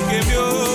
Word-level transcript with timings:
que 0.00 0.20
vio. 0.26 0.73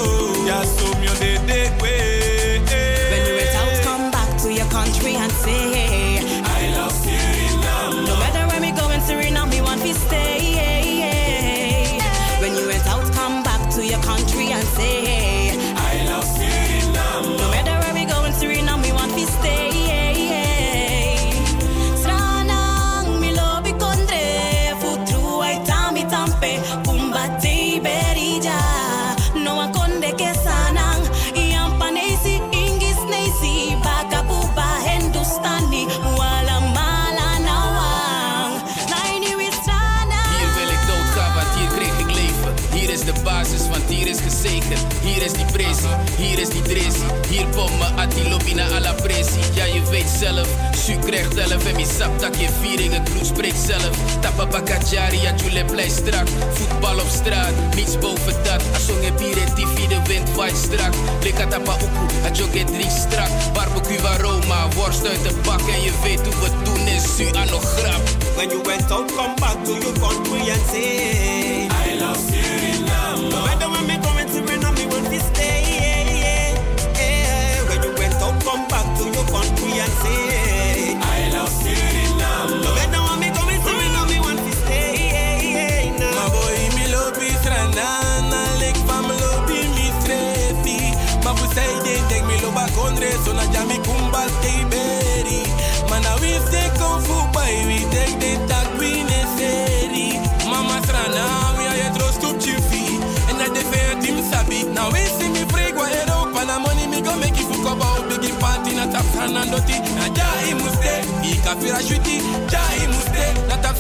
alla 48.57 48.95
ja 49.53 49.65
je 49.65 49.81
weet 49.89 50.09
zelf. 50.19 50.47
Su 50.85 50.99
kreeg 50.99 51.29
11 51.35 51.65
en 51.65 51.75
misap 51.75 52.19
tak 52.19 52.35
je 52.35 52.47
vieringen, 52.61 53.03
kroeg 53.03 53.25
spreekt 53.25 53.59
zelf. 53.67 53.89
Tappa 54.21 54.45
bakajari, 54.45 55.21
ja 55.21 55.33
jullie 55.35 55.65
blij 55.65 55.89
strak. 55.89 56.27
Voetbal 56.53 56.99
op 56.99 57.09
straat, 57.09 57.53
niets 57.75 57.97
boven 57.97 58.43
dat. 58.43 58.61
song 58.85 59.03
heb 59.03 59.19
en 59.19 59.53
tifi, 59.55 59.87
de 59.87 59.99
wind 60.07 60.35
waait 60.35 60.57
strak. 60.57 60.93
Lika 61.23 61.47
tapa 61.47 61.75
uku, 61.75 62.05
a 62.25 62.31
joke 62.31 62.63
drie 62.63 62.89
strak. 62.89 63.29
Barbecue 63.53 64.07
aroma, 64.07 64.67
worst 64.75 65.07
uit 65.07 65.23
de 65.23 65.33
bak. 65.43 65.59
En 65.59 65.81
je 65.81 65.91
weet 66.03 66.21
hoe 66.25 66.43
we 66.43 66.49
doen 66.63 66.87
En 66.87 67.01
zo 67.01 67.37
aan 67.37 67.49
nog 67.49 67.63
grap 67.63 68.01
When 68.35 68.49
you 68.49 68.61
went 68.63 68.91
out, 68.91 69.07
come 69.15 69.35
back 69.35 69.63
to 69.65 69.73
your 69.73 69.93
country 69.99 70.49
and 70.49 70.61
I 71.71 71.97
love 71.99 72.35
you. 72.35 72.78
country 79.31 79.71
and 79.79 79.93
say, 80.01 80.95
I 80.97 81.29
love 81.33 81.49
Suriname. 81.61 82.61
Look 82.63 82.77
at 82.83 82.89
now, 82.91 83.15
me 83.19 83.29
coming, 83.31 83.61
Suriname, 83.61 84.09
me 84.09 84.19
want 84.19 84.39
to 84.39 84.51
stay. 84.63 85.93
Now. 85.99 86.11
My 86.17 86.27
boy, 86.33 86.57
me 86.77 86.85
love 86.93 87.15
me 87.19 87.29
stranana, 87.41 88.41
like 88.61 88.77
fam 88.87 89.07
love 89.07 89.47
me 89.49 89.61
trefi. 90.05 90.79
My 91.23 91.31
pusay 91.37 91.71
dey 91.85 91.99
take 92.09 92.25
me 92.25 92.35
love 92.41 92.57
a 92.57 92.65
country, 92.75 93.11
so 93.23 93.33
na 93.33 93.45
jami 93.53 93.77
kumba 93.85 94.27
stay 94.39 94.63
berry. 94.71 95.43
Man, 95.89 96.05
I 96.05 96.13
will 96.21 96.41
stay 96.47 96.69
kung 96.77 97.01
fu 97.01 97.15
by. 97.33 97.47
Fernandoti, 109.29 109.77
na 109.93 110.09
Jai 110.09 110.53
Muste, 110.55 111.05
Ika 111.21 111.55
Firashuti, 111.61 112.17
Jai 112.49 112.87
Muste, 112.87 113.25
Nata 113.47 113.73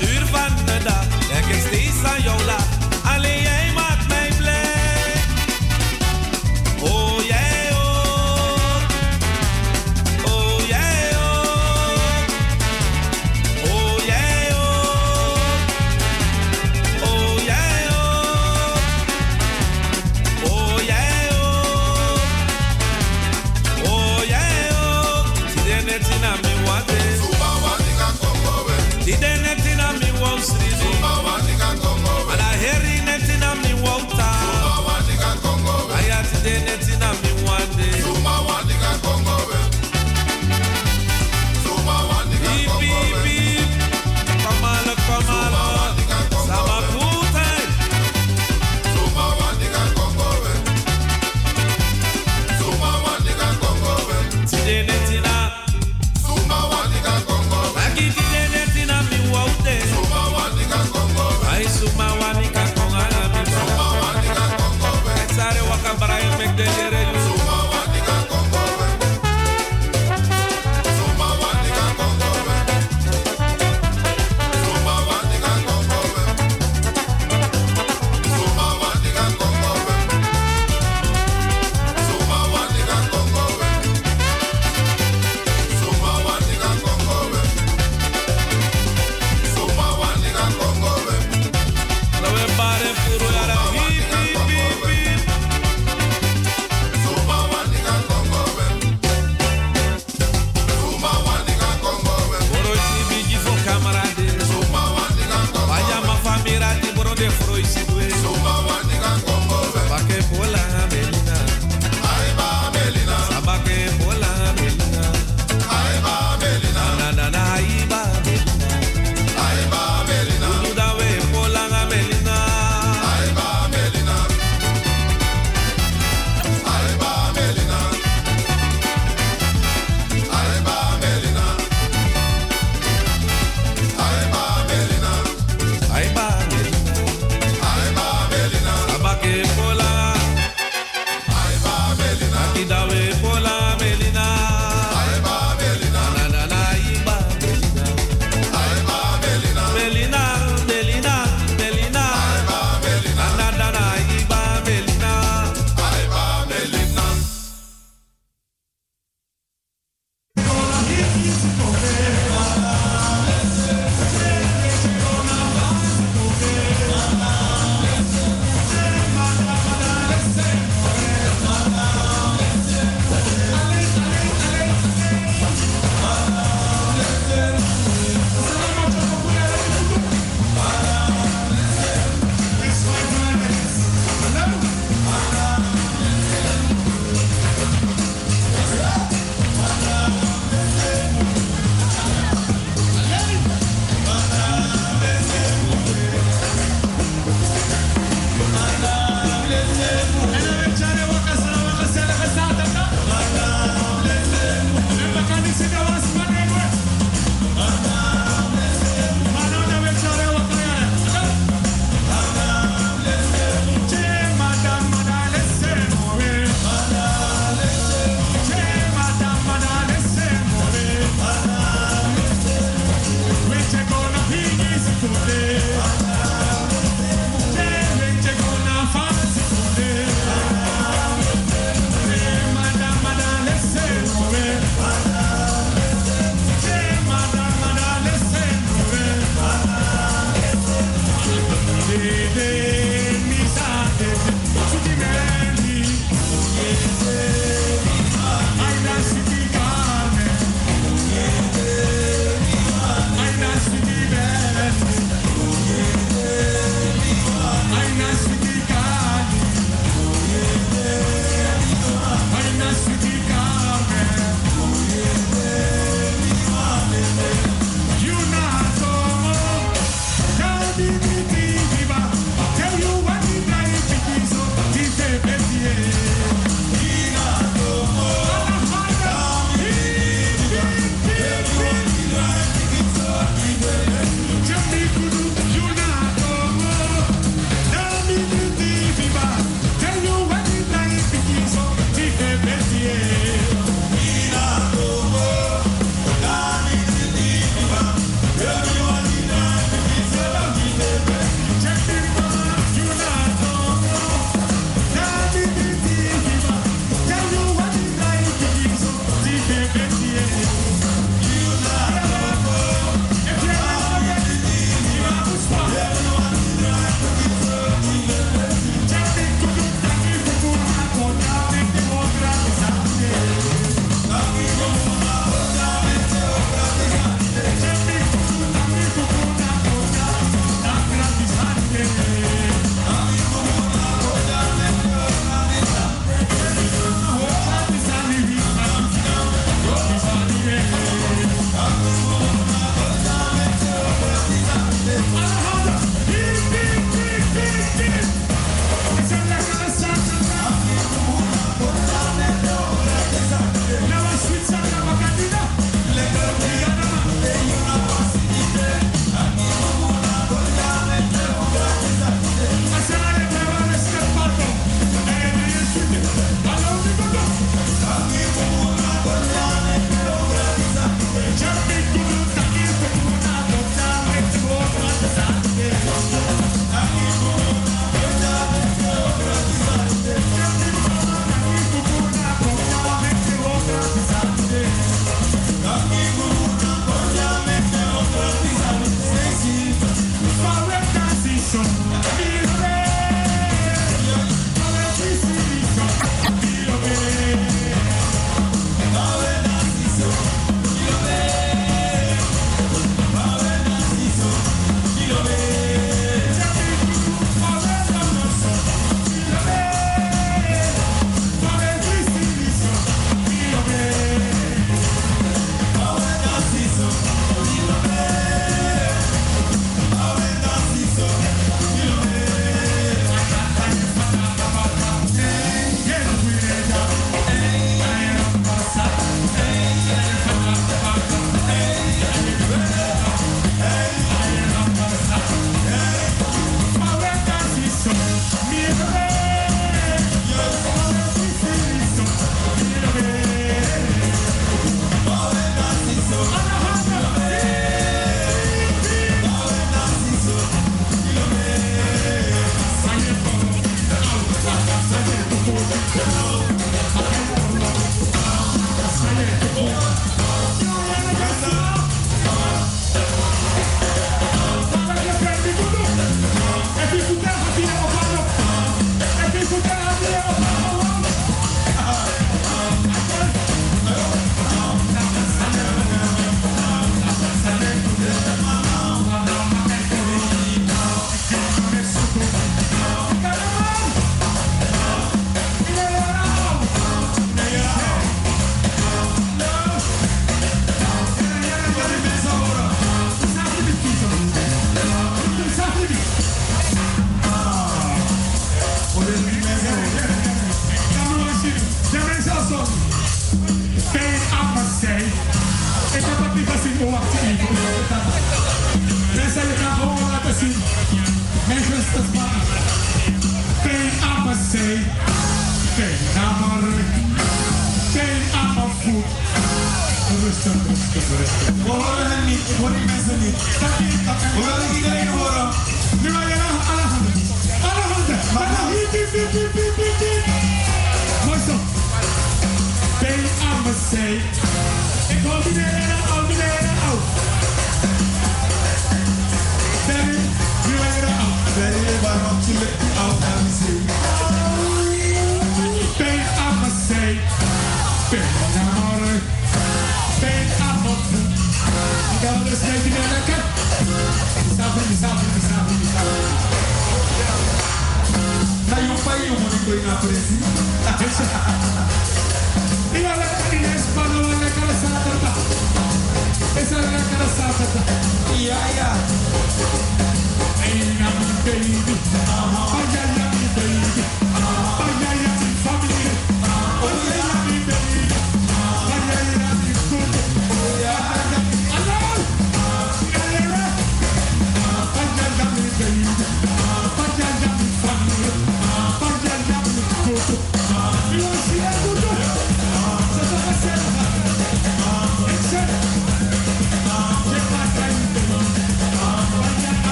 uur 0.00 0.26
van 0.26 0.56
de 0.66 0.78
dag. 0.84 1.06
Aan. 2.48 2.71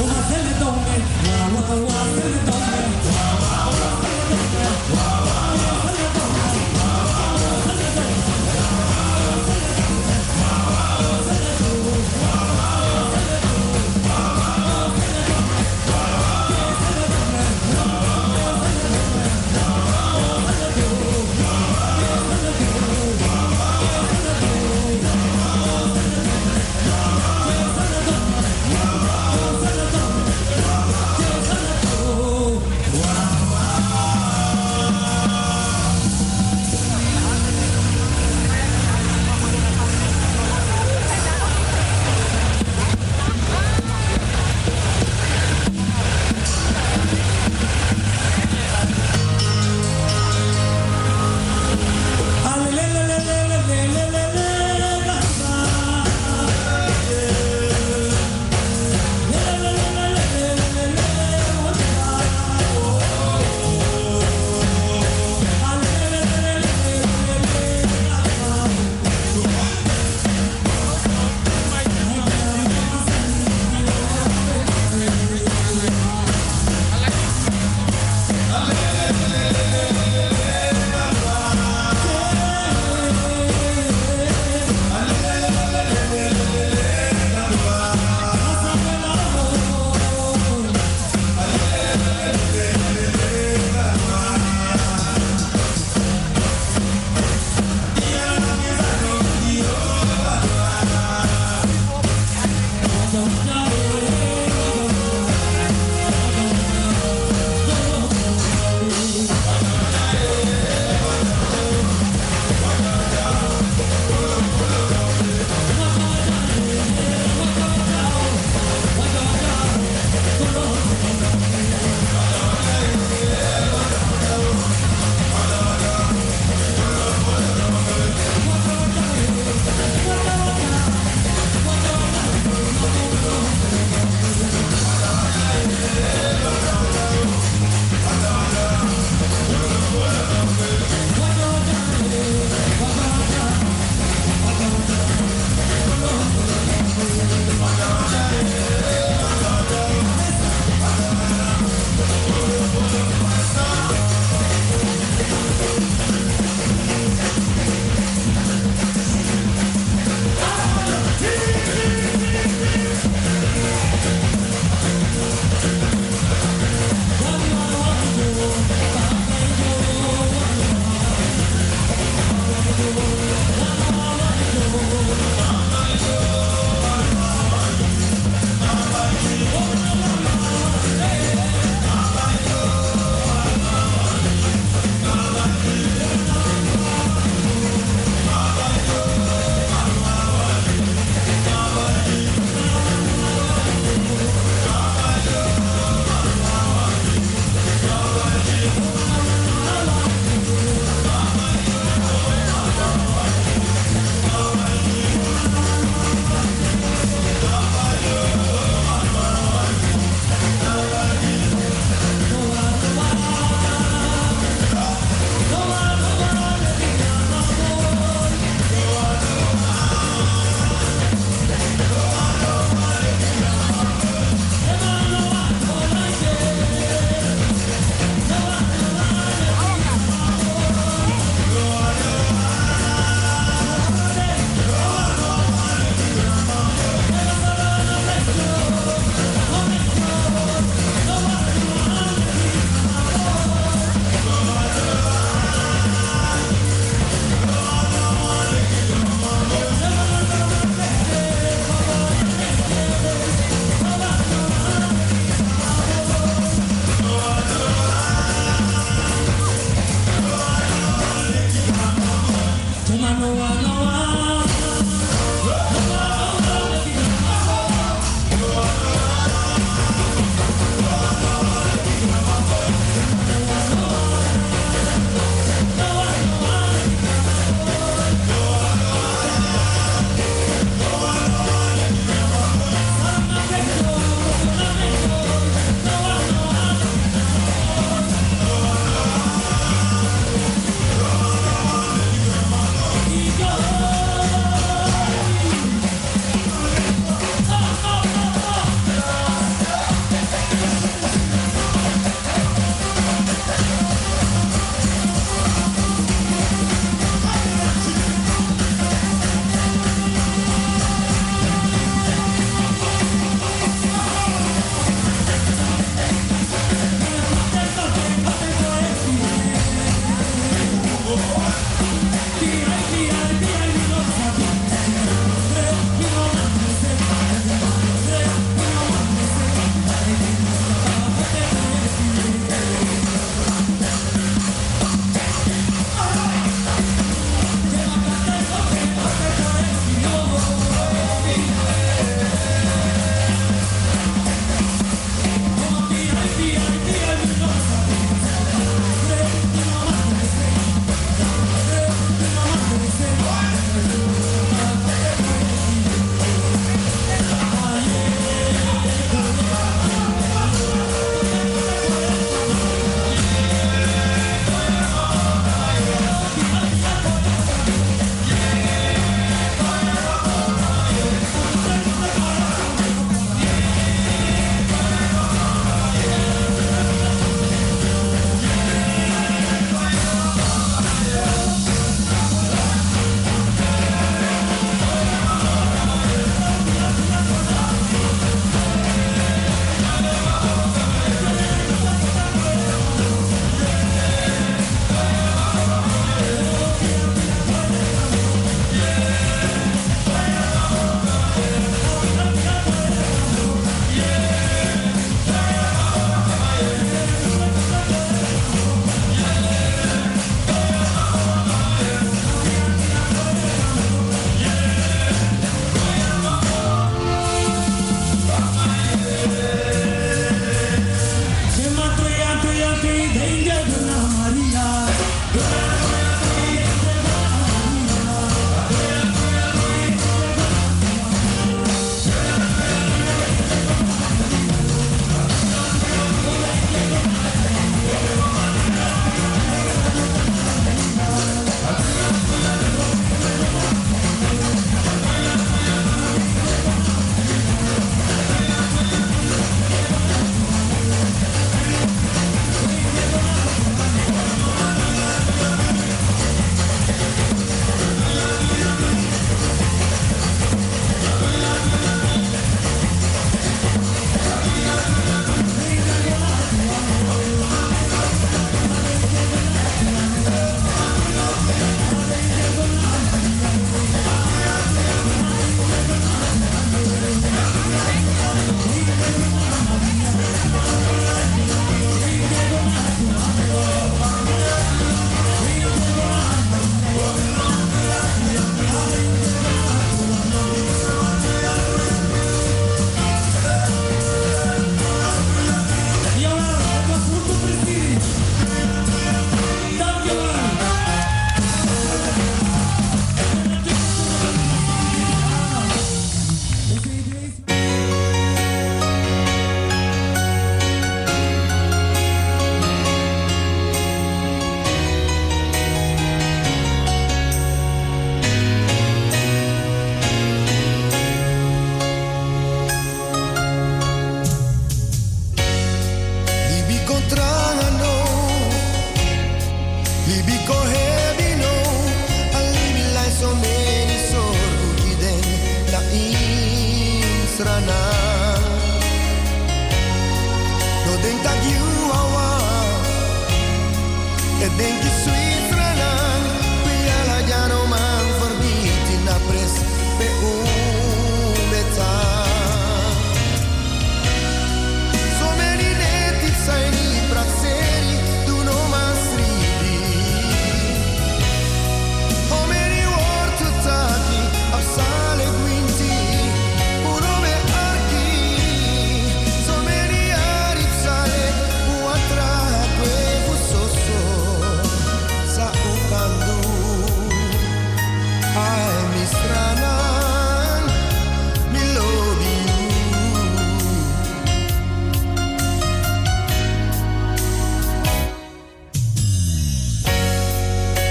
Como 0.00 0.14
se 0.30 0.42
le 0.42 0.52
toma 0.54 0.89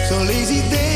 So 0.10 0.18
lazy 0.24 0.68
day 0.72 0.89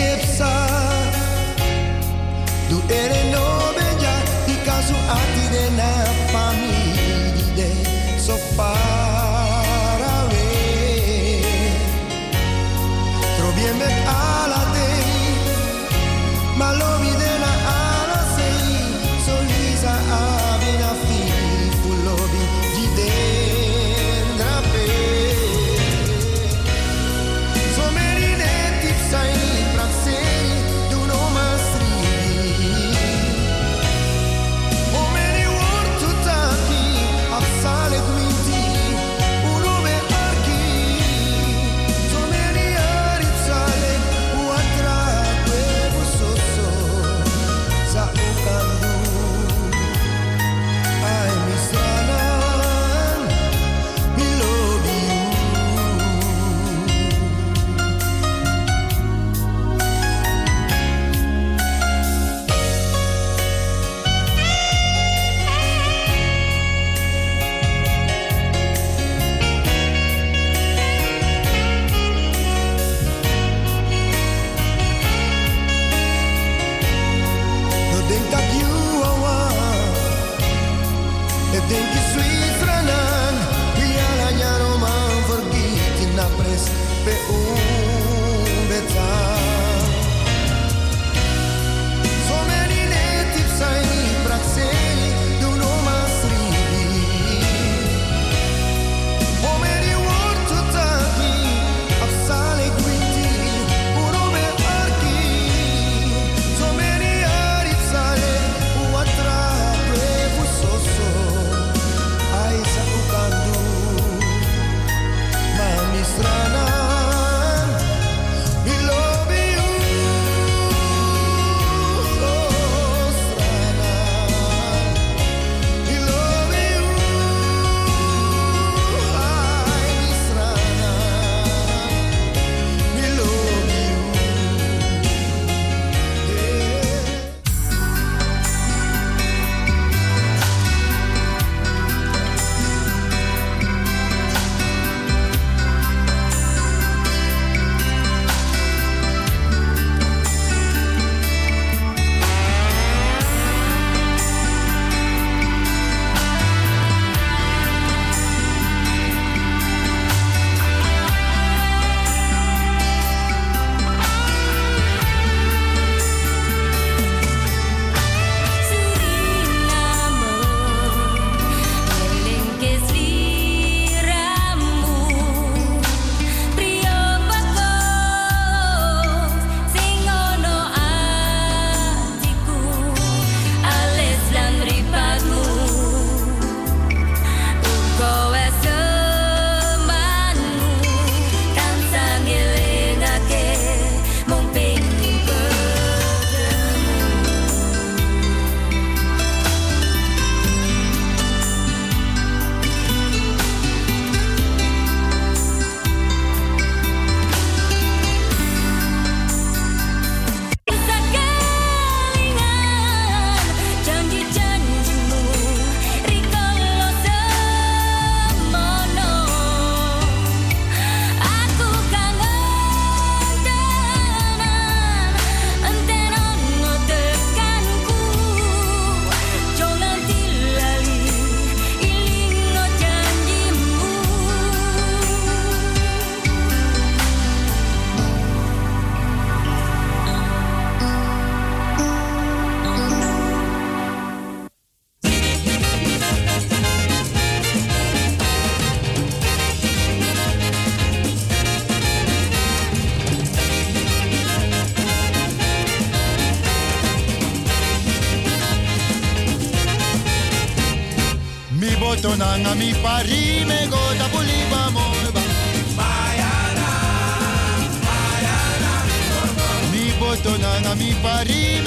mi 270.76 270.94
París. 271.04 271.63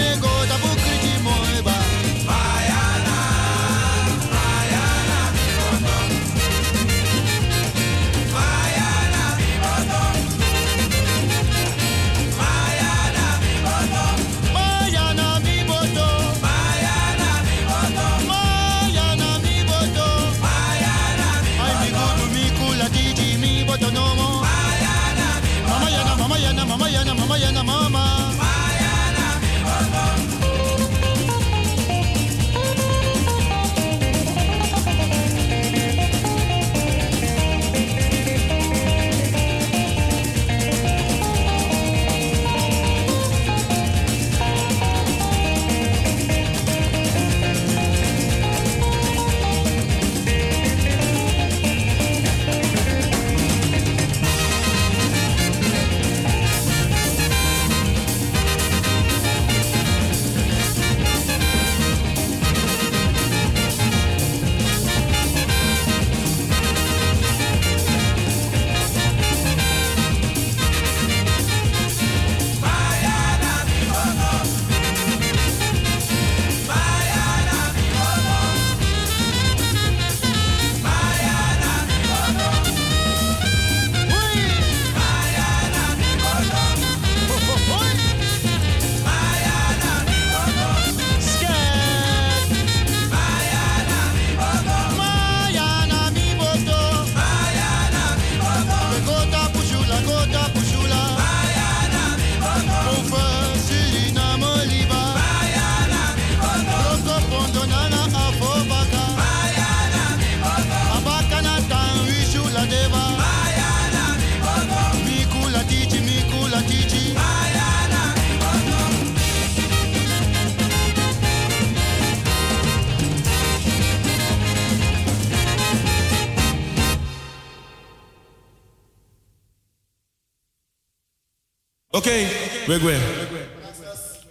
We 132.67 132.79
gaan. 132.81 133.01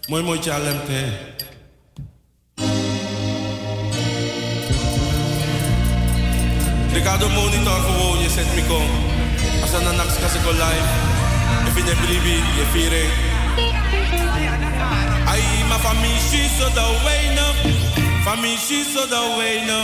Mooi 0.07 0.23
mooi 0.23 0.39
tjalem 0.39 0.79
te. 0.86 1.33
Ik 6.93 7.03
ga 7.03 7.17
de 7.17 7.27
monitor 7.27 7.79
gewoon, 7.79 8.19
je 8.19 8.29
zet 8.29 8.55
me 8.55 8.63
kom. 8.67 8.89
Als 9.61 9.71
dan 9.71 9.86
een 9.86 9.95
nachts 9.95 10.13
kan 10.13 10.29
ik 10.29 10.51
live. 10.51 10.91
Ik 11.65 11.71
vind 11.73 11.88
het 11.89 12.01
briefie, 12.01 12.43
je 12.57 12.65
viering. 12.71 13.11
Ai, 15.27 15.41
ma 15.69 15.79
familie 15.79 16.49
zo 16.59 16.69
da 16.73 16.88
wena. 17.03 17.47
Familie 18.23 18.86
zo 18.93 19.07
da 19.07 19.38
wena. 19.38 19.83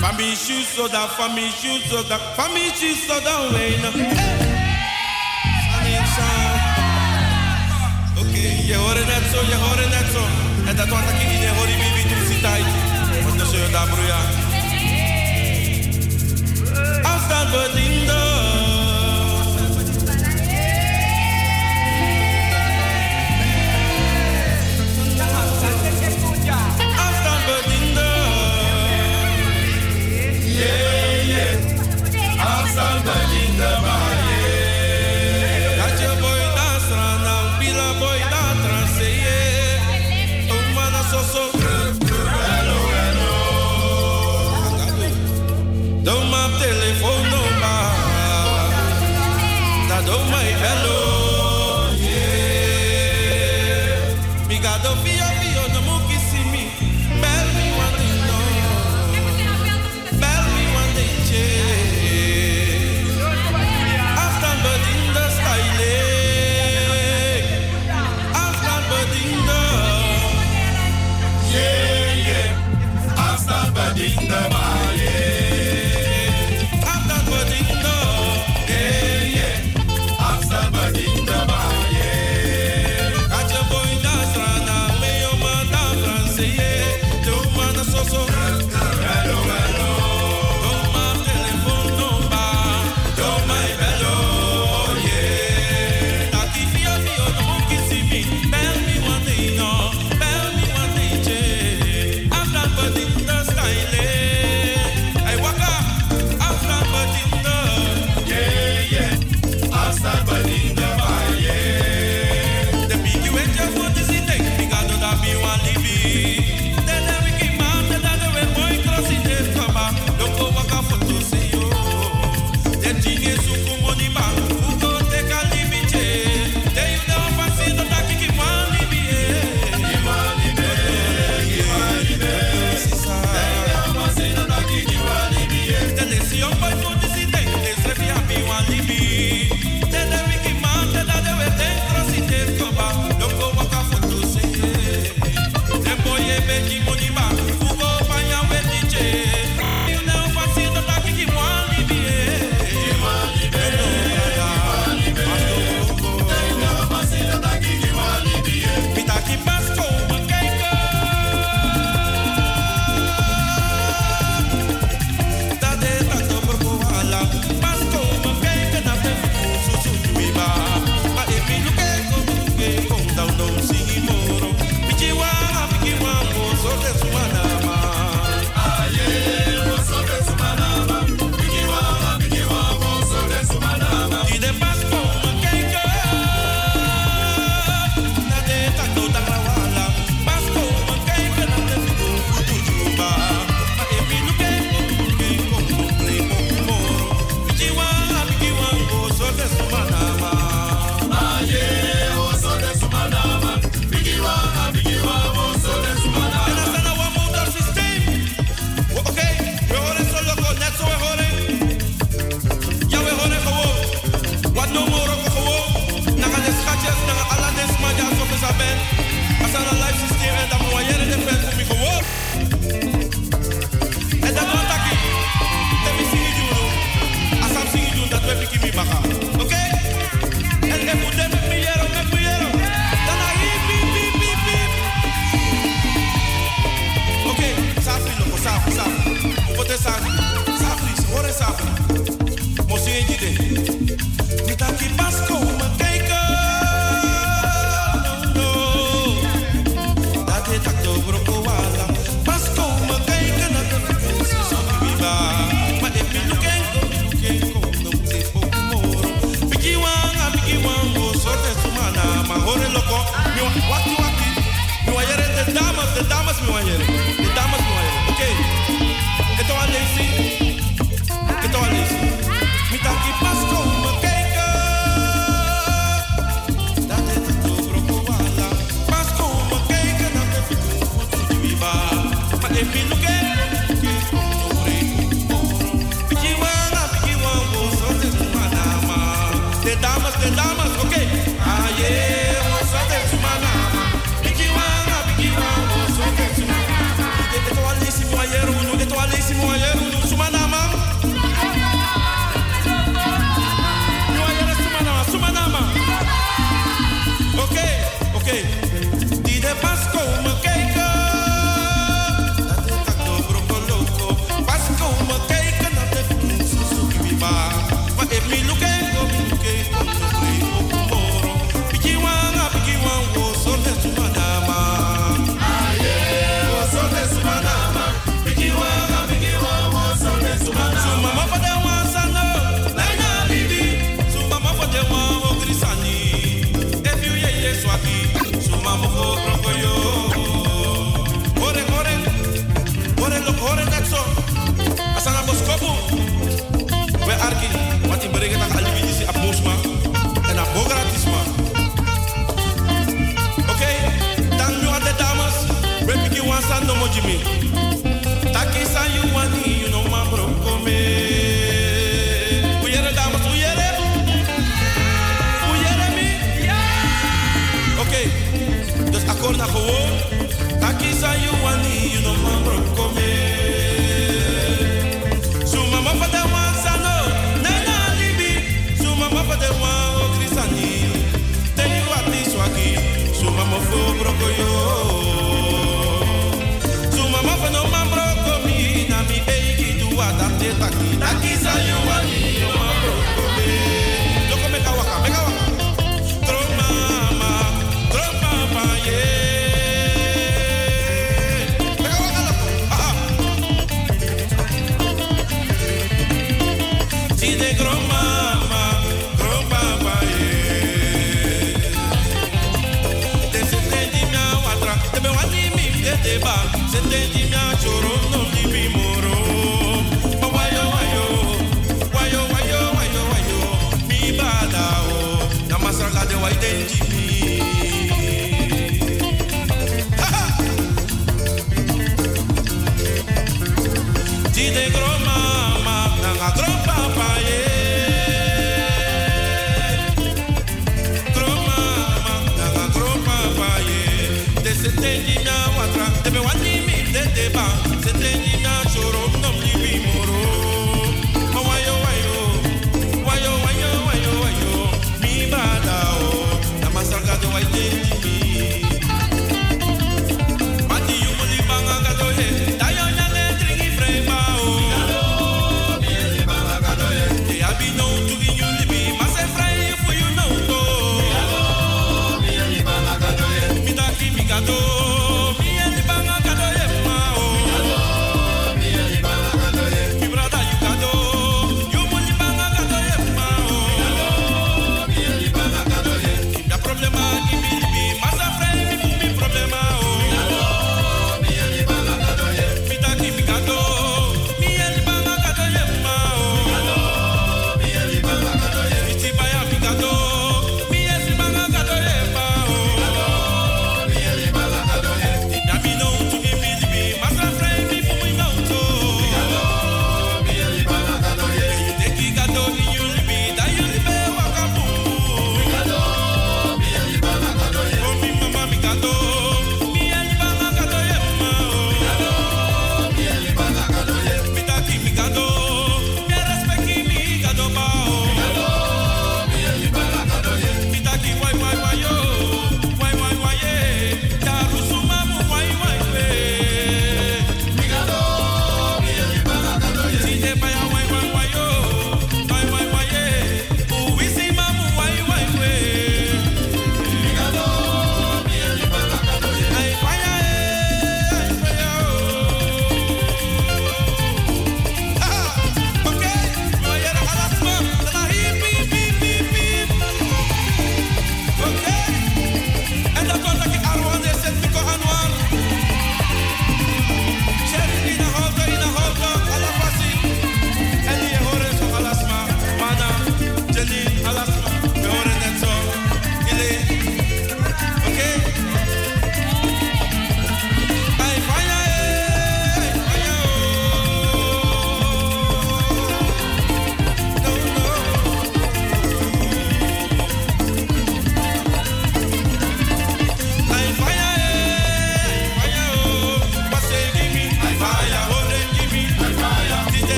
Familie 0.00 0.66
zo 0.76 0.88
da 0.88 1.08
familie 1.08 1.80
zo 1.88 2.06
da 2.08 2.18
familie 2.36 2.96
zo 3.08 3.20
da 3.20 3.50
wena. 3.52 4.43
Je 8.66 8.74
hoort 8.74 9.06
net 9.06 9.24
zo, 9.32 9.40
je 9.48 9.54
hoort 9.54 9.88
net 9.88 10.06
zo. 10.12 10.22
En 10.66 10.76
dat 10.76 10.88
was 10.88 11.00
ik 11.00 11.20
in 11.22 11.40
je 11.40 11.48
hoor 11.56 11.68
je 11.68 11.76
baby 11.76 12.02
toen 12.08 12.26
ze 12.26 12.40
tijd. 12.40 12.64
Want 13.24 13.40
zul 13.50 13.60
je 13.60 13.70
daar 13.70 13.88
broeia. 13.88 14.20
Afstand 17.02 17.50
bediende. 17.50 18.53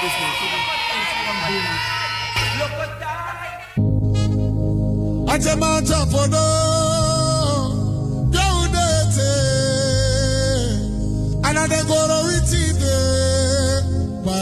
business. 0.00 1.50
Ajamata 5.32 6.06
fono 6.10 6.44
yaudete 8.34 9.30
anadegoro 11.42 12.18
witide 12.26 12.96
ba 14.24 14.38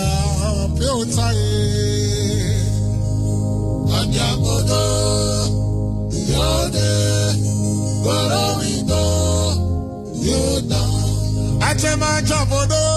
piotaye 0.76 1.50
ajamodo 3.98 4.82
yode 6.32 6.88
goro 8.04 8.44
windo 8.60 9.02
yoda 10.26 10.80
ajamata 11.68 12.38
fono 12.50 12.87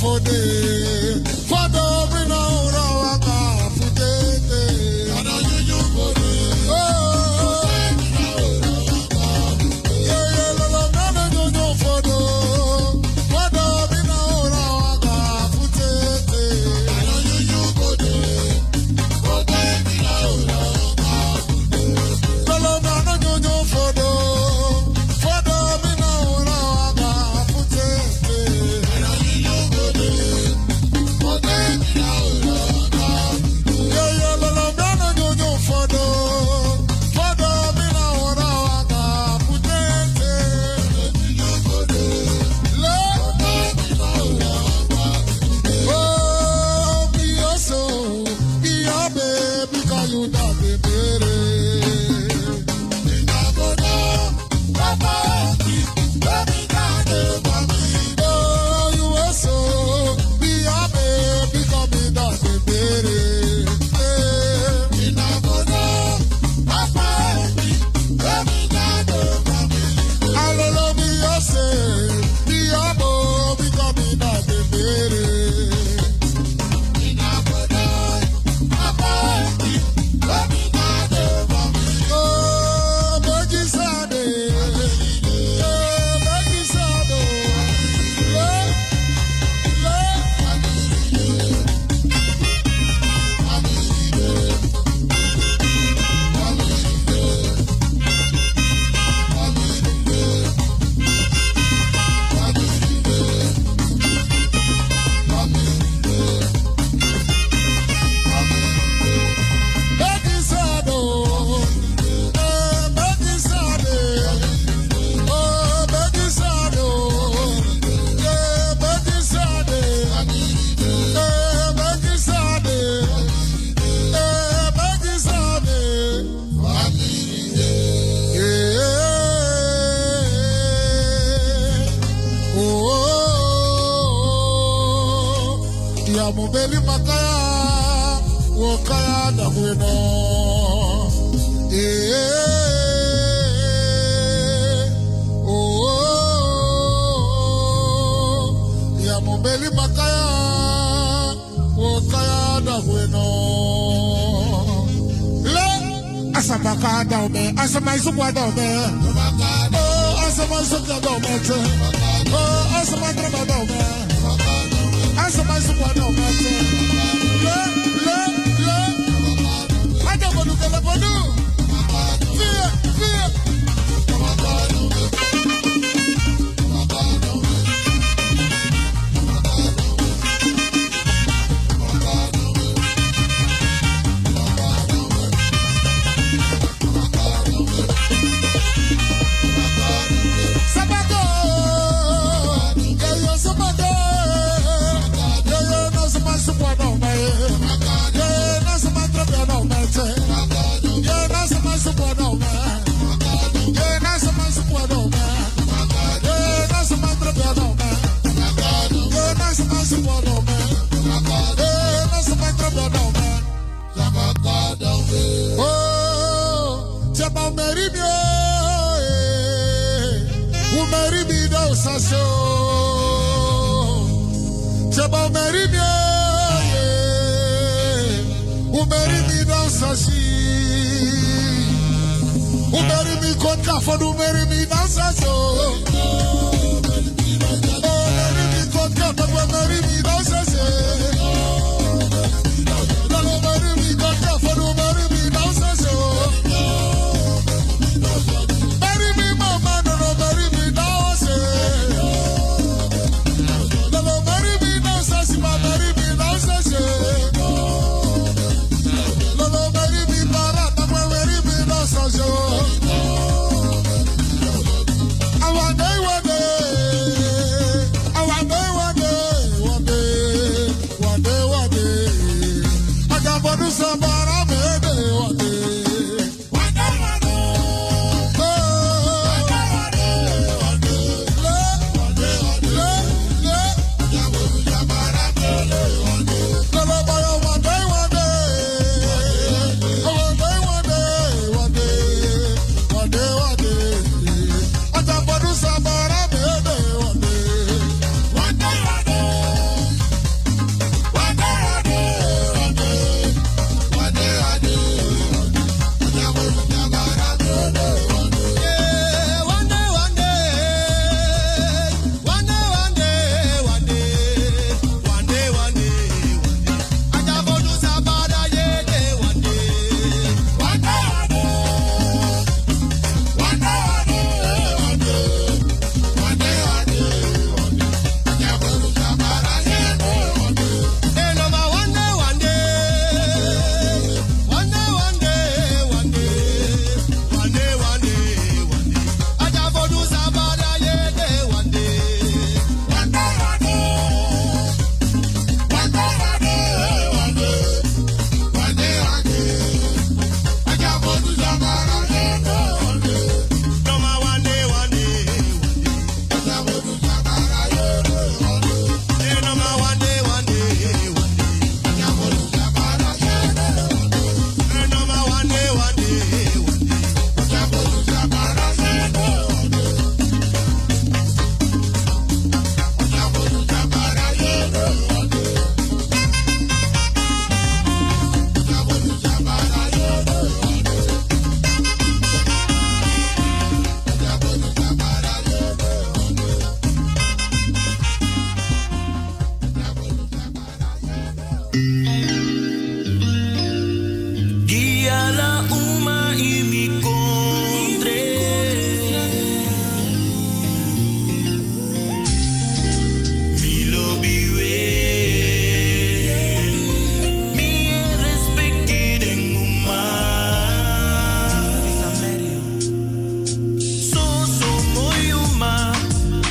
foder. 0.00 0.99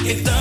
It 0.10 0.26
does. 0.26 0.39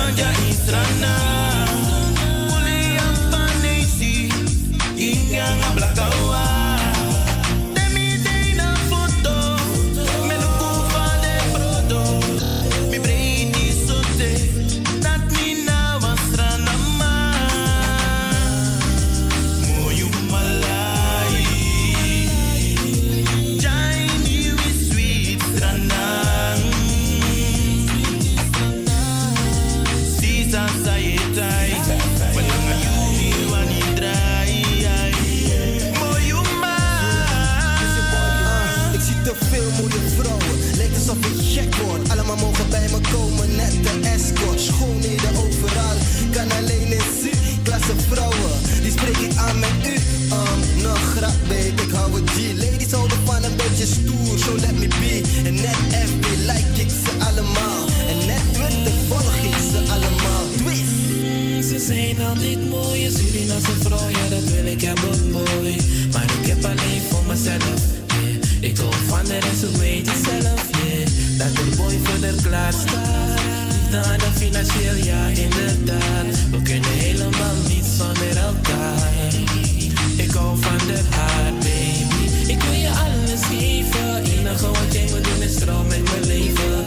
let 54.55 54.75
me 54.79 54.87
be. 54.87 55.21
En 55.45 55.53
net 55.53 55.79
FB 56.09 56.25
like 56.49 56.81
ik 56.81 56.89
ze 56.89 57.11
allemaal. 57.27 57.85
En 58.11 58.17
net 58.25 58.43
Twitter 58.53 58.93
volg 59.07 59.35
ik 59.49 59.57
ze 59.71 59.79
allemaal. 59.93 60.43
Twist! 60.57 60.97
Ze 61.69 61.79
zijn 61.79 62.27
al 62.27 62.35
niet 62.35 62.69
mooi, 62.69 63.05
een 63.05 63.11
Surinaamse 63.11 63.71
vrouw, 63.79 64.09
ja 64.09 64.29
dat 64.29 64.43
wil 64.43 64.65
ik 64.65 64.81
hebben 64.81 65.31
mooi. 65.31 65.75
Maar 66.13 66.27
ik 66.41 66.47
heb 66.47 66.65
alleen 66.65 67.01
voor 67.09 67.23
mezelf, 67.27 67.81
yeah. 68.07 68.69
Ik 68.71 68.77
hou 68.77 68.93
van 69.07 69.25
de 69.25 69.39
rest, 69.39 69.77
weet 69.77 70.05
je 70.05 70.21
zelf, 70.25 70.63
yeah. 70.83 71.07
Dat 71.37 71.55
de 71.55 71.75
boy 71.77 71.99
voor 72.03 72.19
de 72.19 72.35
klaar 72.43 72.73
staat. 72.73 73.37
Dan 73.91 74.33
financieel, 74.35 74.95
ja 74.95 75.27
inderdaad. 75.27 76.25
We 76.51 76.61
kunnen 76.61 76.89
helemaal 76.89 77.55
niet 77.67 77.85
zonder 77.97 78.37
elkaar. 78.37 79.11
Ik 80.17 80.31
hou 80.31 80.57
van 80.61 80.87
de 80.87 80.99
haat. 81.09 81.28
believer 86.39 86.78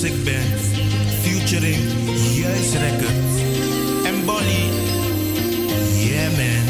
Music 0.00 0.24
Band 0.24 0.60
featuring 1.24 1.82
Juice 2.32 2.76
Records 2.76 3.42
and 4.06 4.24
Bolly. 4.24 4.70
Yeah, 5.98 6.28
man. 6.36 6.67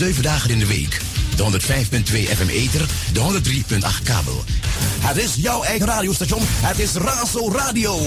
7 0.00 0.22
dagen 0.22 0.50
in 0.50 0.58
de 0.58 0.66
week. 0.66 1.00
De 1.36 1.42
105.2 1.42 2.36
FM 2.36 2.48
Ether, 2.48 2.86
de 3.12 3.20
103.8 3.20 4.02
kabel. 4.04 4.44
Het 5.00 5.16
is 5.16 5.34
jouw 5.34 5.62
eigen 5.62 5.86
radiostation. 5.86 6.42
Het 6.44 6.78
is 6.78 6.92
Razo 6.92 7.52
Radio. 7.52 7.98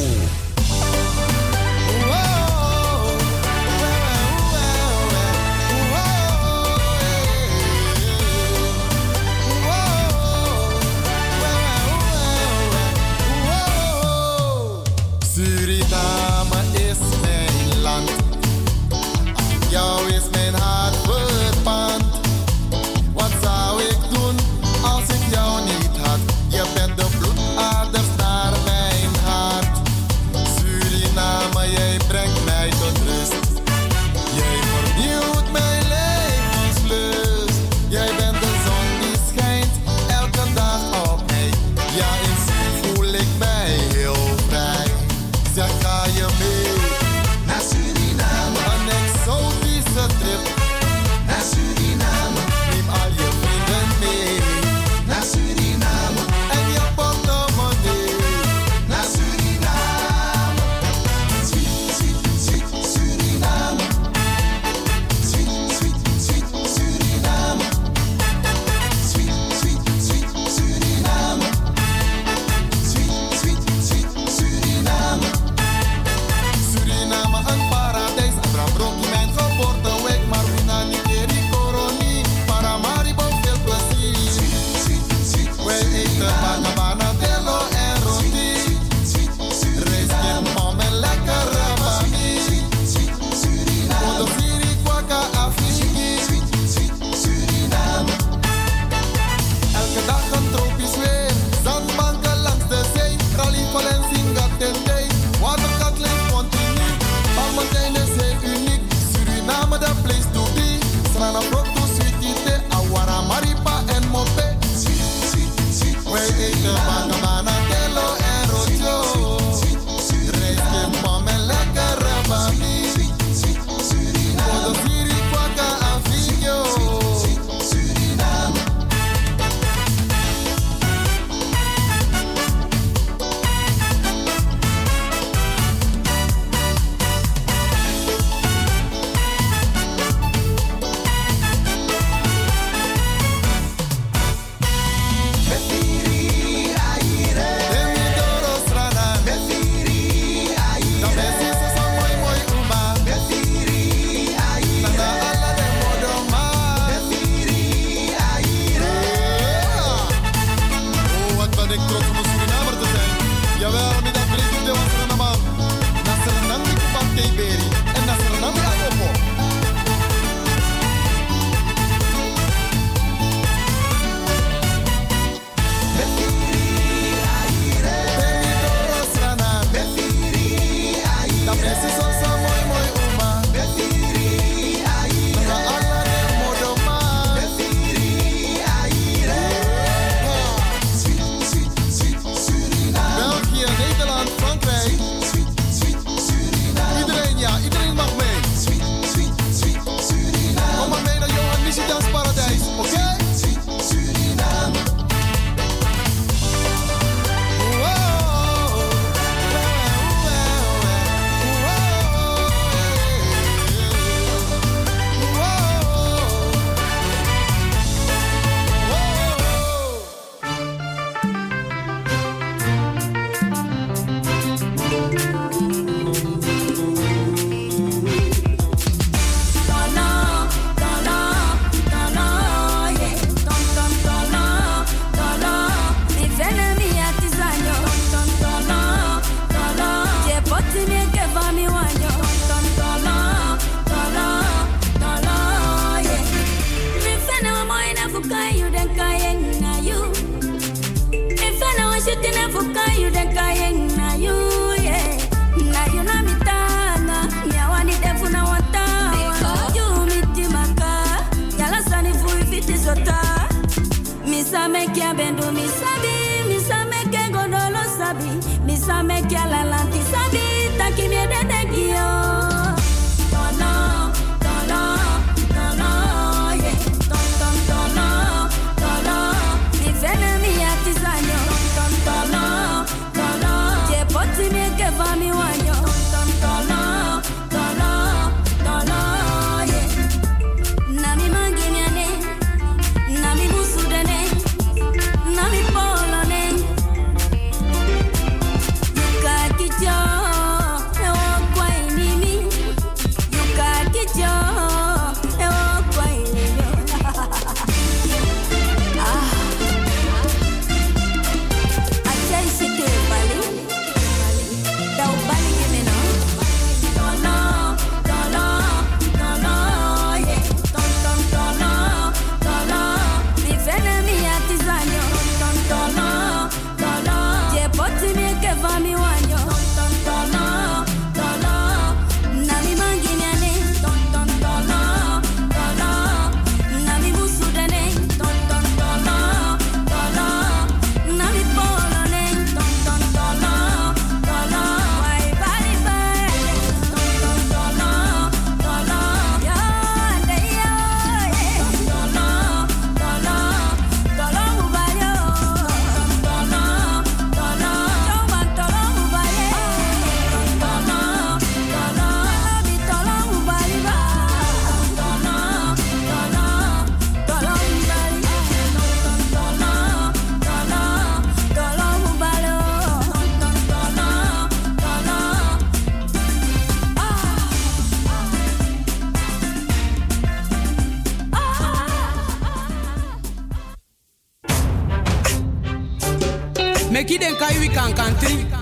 Valentín. 388.13 388.52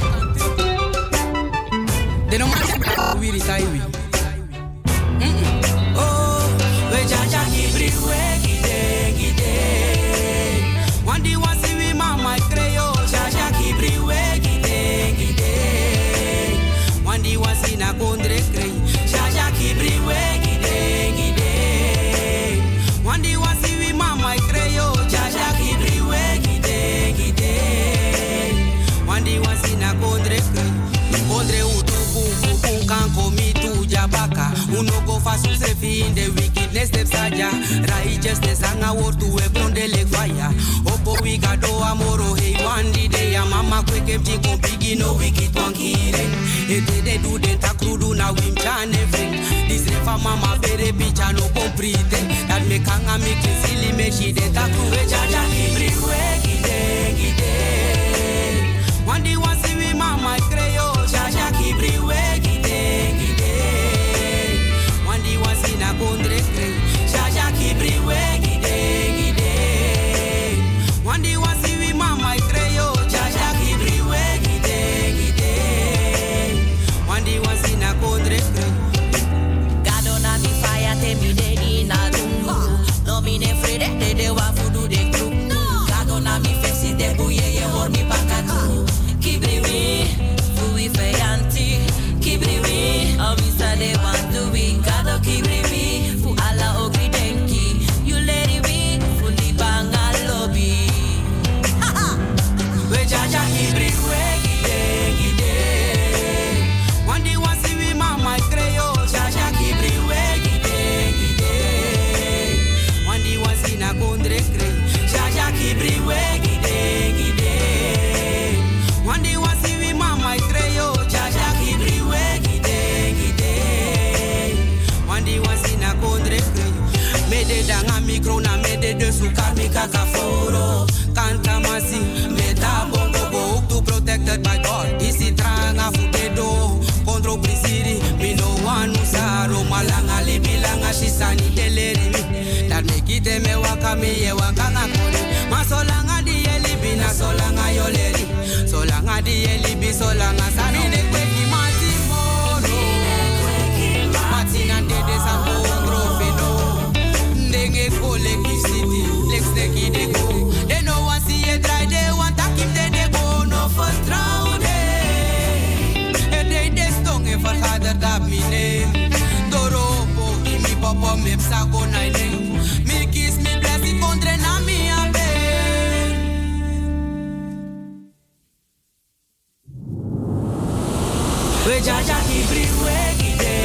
We 181.65 181.79
jaja 181.81 182.17
ki 182.27 182.39
briwe 182.49 182.97
gide 183.19 183.55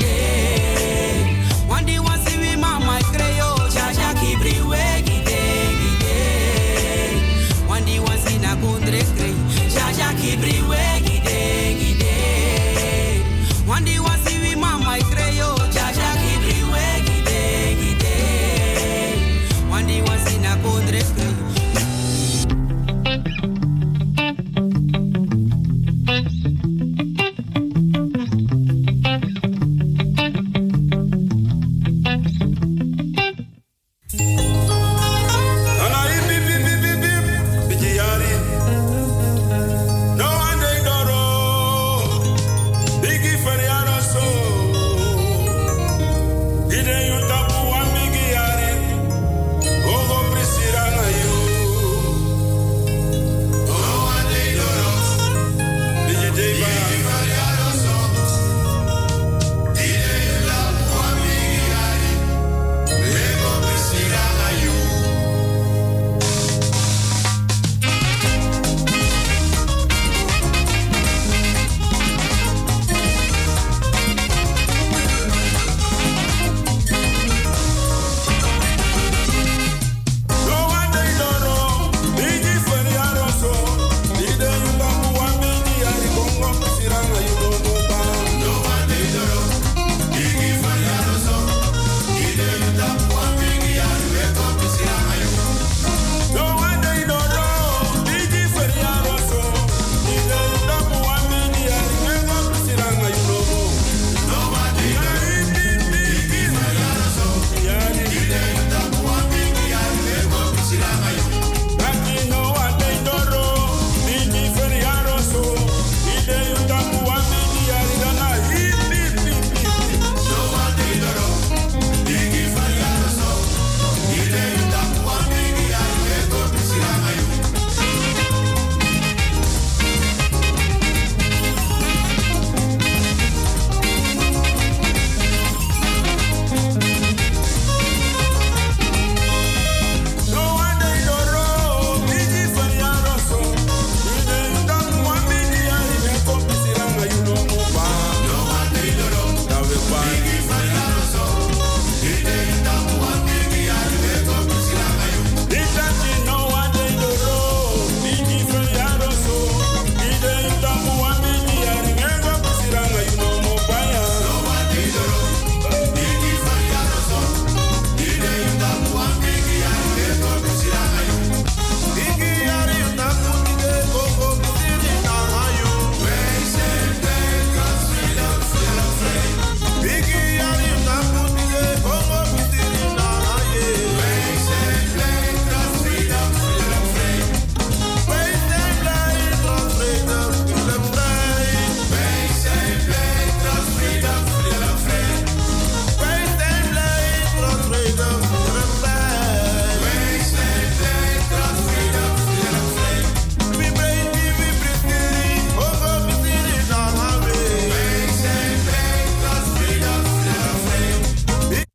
gide. 0.00 0.16
One 1.68 1.84
day 1.86 1.98
one 1.98 2.18
see 2.26 2.56
we. 2.56 3.70
Jaja 3.74 4.12
gide 4.20 4.38
gide. 5.98 7.22
One 7.66 7.84
day 7.84 7.98
one 8.00 8.18
see 8.18 8.38
na. 8.38 8.54
Jaja. 9.74 10.67